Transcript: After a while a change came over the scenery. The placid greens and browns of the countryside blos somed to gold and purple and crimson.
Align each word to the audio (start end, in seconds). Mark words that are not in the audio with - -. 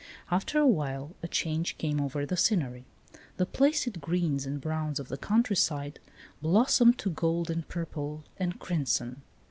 After 0.31 0.57
a 0.57 0.65
while 0.65 1.15
a 1.21 1.27
change 1.27 1.77
came 1.77 2.01
over 2.01 2.25
the 2.25 2.35
scenery. 2.35 2.85
The 3.37 3.45
placid 3.45 4.01
greens 4.01 4.47
and 4.47 4.59
browns 4.59 4.99
of 4.99 5.09
the 5.09 5.15
countryside 5.17 5.99
blos 6.41 6.69
somed 6.79 6.97
to 6.97 7.11
gold 7.11 7.51
and 7.51 7.67
purple 7.67 8.23
and 8.37 8.57
crimson. 8.59 9.21